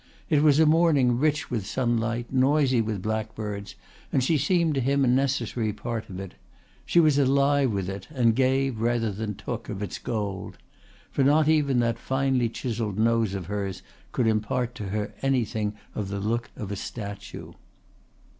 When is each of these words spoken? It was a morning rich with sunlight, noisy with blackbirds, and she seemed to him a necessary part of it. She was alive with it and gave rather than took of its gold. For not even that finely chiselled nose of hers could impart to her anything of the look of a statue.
It 0.31 0.41
was 0.41 0.57
a 0.59 0.65
morning 0.65 1.19
rich 1.19 1.51
with 1.51 1.67
sunlight, 1.67 2.33
noisy 2.33 2.81
with 2.81 3.03
blackbirds, 3.03 3.75
and 4.11 4.23
she 4.23 4.35
seemed 4.35 4.73
to 4.73 4.81
him 4.81 5.05
a 5.05 5.07
necessary 5.07 5.71
part 5.73 6.09
of 6.09 6.19
it. 6.19 6.33
She 6.87 6.99
was 6.99 7.19
alive 7.19 7.71
with 7.71 7.87
it 7.87 8.07
and 8.09 8.35
gave 8.35 8.81
rather 8.81 9.11
than 9.11 9.35
took 9.35 9.69
of 9.69 9.83
its 9.83 9.99
gold. 9.99 10.57
For 11.11 11.23
not 11.23 11.47
even 11.47 11.77
that 11.81 11.99
finely 11.99 12.49
chiselled 12.49 12.97
nose 12.97 13.35
of 13.35 13.45
hers 13.45 13.83
could 14.11 14.25
impart 14.25 14.73
to 14.73 14.87
her 14.89 15.13
anything 15.21 15.75
of 15.93 16.07
the 16.07 16.19
look 16.19 16.49
of 16.55 16.71
a 16.71 16.75
statue. 16.75 17.53